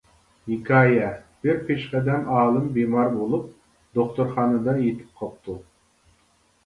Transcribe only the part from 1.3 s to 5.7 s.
بىر پېشقەدەم ئالىم بىمار بولۇپ، دوختۇرخانىدا يېتىپ قاپتۇ.